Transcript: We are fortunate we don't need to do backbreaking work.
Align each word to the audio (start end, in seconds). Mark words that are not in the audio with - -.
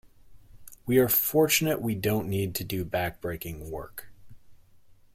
We 0.87 0.97
are 0.97 1.07
fortunate 1.07 1.79
we 1.79 1.93
don't 1.93 2.27
need 2.27 2.55
to 2.55 2.63
do 2.63 2.83
backbreaking 2.83 3.69
work. 3.69 4.07